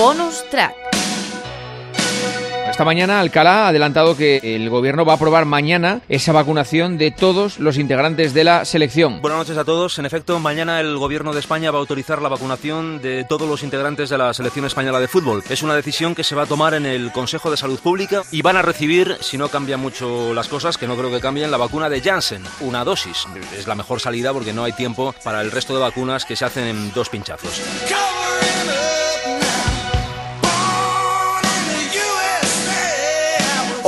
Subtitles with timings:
[0.00, 0.74] Bonus track.
[2.70, 7.10] Esta mañana Alcalá ha adelantado que el gobierno va a aprobar mañana esa vacunación de
[7.10, 9.20] todos los integrantes de la selección.
[9.20, 9.98] Buenas noches a todos.
[9.98, 13.62] En efecto, mañana el gobierno de España va a autorizar la vacunación de todos los
[13.62, 15.44] integrantes de la selección española de fútbol.
[15.50, 18.40] Es una decisión que se va a tomar en el Consejo de Salud Pública y
[18.40, 21.58] van a recibir, si no cambian mucho las cosas, que no creo que cambien, la
[21.58, 23.26] vacuna de Janssen, una dosis.
[23.54, 26.46] Es la mejor salida porque no hay tiempo para el resto de vacunas que se
[26.46, 27.60] hacen en dos pinchazos.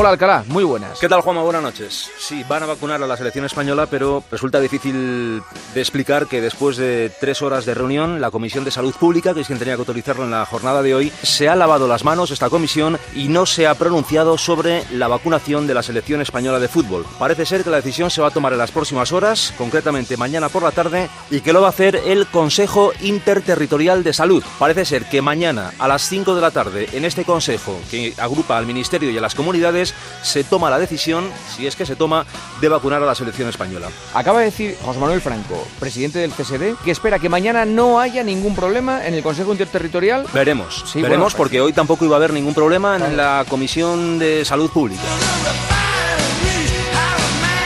[0.00, 0.98] Hola Alcalá, muy buenas.
[0.98, 1.42] ¿Qué tal, Juanma?
[1.42, 2.10] Buenas noches.
[2.18, 5.42] Sí, van a vacunar a la selección española, pero resulta difícil
[5.74, 9.42] de explicar que después de tres horas de reunión, la Comisión de Salud Pública, que
[9.42, 12.30] es quien tenía que autorizarlo en la jornada de hoy, se ha lavado las manos
[12.30, 16.68] esta comisión y no se ha pronunciado sobre la vacunación de la selección española de
[16.68, 17.04] fútbol.
[17.18, 20.48] Parece ser que la decisión se va a tomar en las próximas horas, concretamente mañana
[20.48, 24.42] por la tarde, y que lo va a hacer el Consejo Interterritorial de Salud.
[24.58, 28.56] Parece ser que mañana a las 5 de la tarde, en este consejo que agrupa
[28.56, 29.89] al Ministerio y a las comunidades,
[30.22, 32.26] se toma la decisión, si es que se toma,
[32.60, 33.88] de vacunar a la selección española.
[34.14, 38.22] Acaba de decir José Manuel Franco, presidente del CSD, que espera que mañana no haya
[38.22, 40.26] ningún problema en el Consejo Interterritorial.
[40.32, 44.18] Veremos, Sí, veremos bueno, porque hoy tampoco iba a haber ningún problema en la Comisión
[44.18, 45.02] de Salud Pública.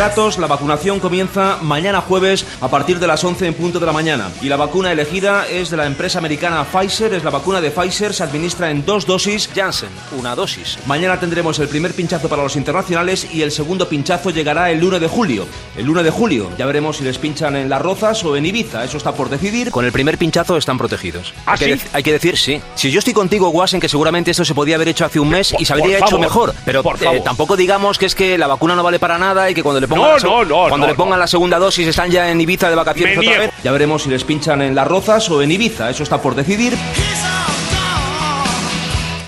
[0.00, 3.92] Datos, la vacunación comienza mañana jueves a partir de las 11 en punto de la
[3.92, 4.30] mañana.
[4.40, 8.14] Y la vacuna elegida es de la empresa americana Pfizer, es la vacuna de Pfizer,
[8.14, 10.78] se administra en dos dosis, Janssen, una dosis.
[10.86, 15.00] Mañana tendremos el primer pinchazo para los internacionales y el segundo pinchazo llegará el 1
[15.00, 15.46] de julio.
[15.76, 18.82] El 1 de julio, ya veremos si les pinchan en Las Rozas o en Ibiza,
[18.82, 19.70] eso está por decidir.
[19.70, 21.34] Con el primer pinchazo están protegidos.
[21.44, 21.86] ¿Ah, hay, que sí?
[21.92, 22.58] hay que decir, sí.
[22.74, 25.54] Si yo estoy contigo, Guasen, que seguramente esto se podía haber hecho hace un mes
[25.58, 26.54] y se habría por hecho favor, mejor.
[26.64, 29.62] Pero eh, tampoco digamos que es que la vacuna no vale para nada y que
[29.62, 32.30] cuando le pongan, No, la, no, no, cuando le pongan la segunda dosis están ya
[32.30, 33.50] en Ibiza de vacaciones otra vez.
[33.62, 36.74] Ya veremos si les pinchan en Las Rozas o en Ibiza, eso está por decidir.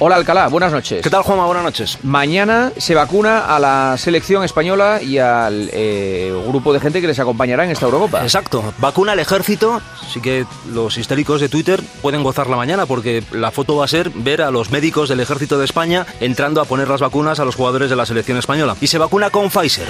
[0.04, 1.00] Hola Alcalá, buenas noches.
[1.00, 1.46] ¿Qué tal, Juanma?
[1.46, 1.98] Buenas noches.
[2.02, 7.20] Mañana se vacuna a la selección española y al eh, grupo de gente que les
[7.20, 8.20] acompañará en esta Eurocopa.
[8.20, 13.52] Exacto, vacuna al ejército, así que los históricos de Twitter pueden gozarla mañana porque la
[13.52, 16.88] foto va a ser ver a los médicos del ejército de España entrando a poner
[16.88, 18.76] las vacunas a los jugadores de la selección española.
[18.80, 19.86] Y se vacuna con Pfizer.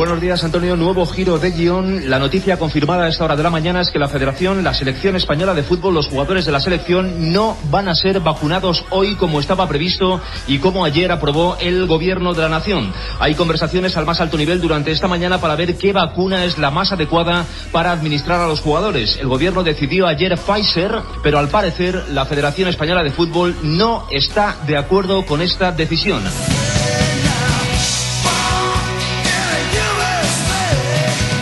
[0.00, 0.76] Buenos días, Antonio.
[0.76, 2.08] Nuevo giro de guion.
[2.08, 5.14] La noticia confirmada a esta hora de la mañana es que la Federación, la Selección
[5.14, 9.40] Española de Fútbol, los jugadores de la selección no van a ser vacunados hoy como
[9.40, 12.94] estaba previsto y como ayer aprobó el Gobierno de la Nación.
[13.18, 16.70] Hay conversaciones al más alto nivel durante esta mañana para ver qué vacuna es la
[16.70, 19.18] más adecuada para administrar a los jugadores.
[19.20, 24.56] El Gobierno decidió ayer Pfizer, pero al parecer la Federación Española de Fútbol no está
[24.66, 26.22] de acuerdo con esta decisión.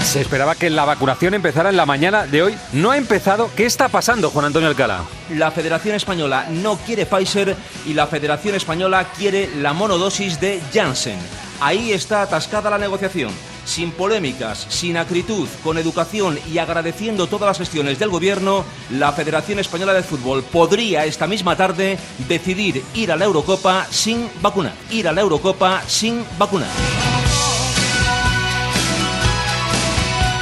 [0.09, 2.57] Se esperaba que la vacunación empezara en la mañana de hoy.
[2.73, 3.51] No ha empezado.
[3.55, 5.03] ¿Qué está pasando, Juan Antonio Alcalá?
[5.37, 7.55] La Federación Española no quiere Pfizer
[7.85, 11.19] y la Federación Española quiere la monodosis de Janssen.
[11.61, 13.31] Ahí está atascada la negociación.
[13.67, 19.59] Sin polémicas, sin acritud, con educación y agradeciendo todas las gestiones del gobierno, la Federación
[19.59, 24.73] Española de Fútbol podría esta misma tarde decidir ir a la Eurocopa sin vacunar.
[24.91, 26.71] Ir a la Eurocopa sin vacunar.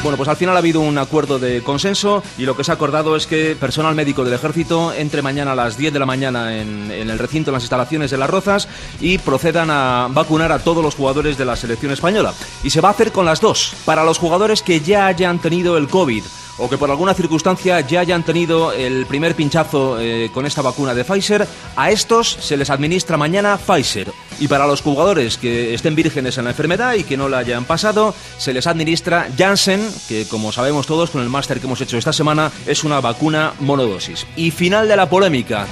[0.07, 2.75] Bueno, pues al final ha habido un acuerdo de consenso y lo que se ha
[2.75, 6.57] acordado es que personal médico del ejército entre mañana a las 10 de la mañana
[6.57, 8.69] en, el recinto, en las instalaciones de Las Rozas
[9.01, 12.35] y procedan a vacunar a todos los jugadores de la selección española.
[12.63, 13.73] Y se va a hacer con las dos.
[13.85, 16.23] Para los jugadores que ya hayan tenido el COVID
[16.59, 20.95] o que por alguna circunstancia ya hayan tenido el primer pinchazo eh, con esta vacuna
[20.95, 24.13] de Pfizer, a estos se les administra mañana Pfizer.
[24.39, 27.65] Y para los jugadores que estén vírgenes en la enfermedad y que no la hayan
[27.65, 31.97] pasado, se les administra Janssen, que como sabemos todos con el máster que hemos hecho
[31.97, 34.27] esta semana, es una vacuna monodosis.
[34.37, 35.67] Y final de la polémica.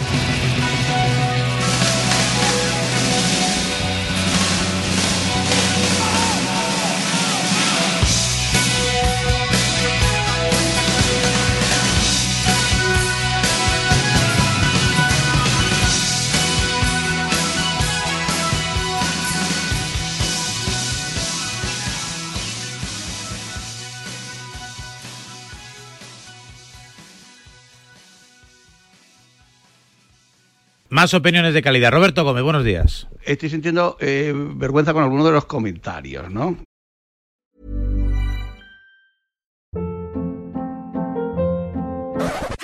[30.95, 31.91] Más opiniones de calidad.
[31.91, 33.09] Roberto Gómez, buenos días.
[33.25, 36.57] Estoy sintiendo eh, vergüenza con alguno de los comentarios, ¿no?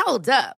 [0.07, 0.60] Hold up.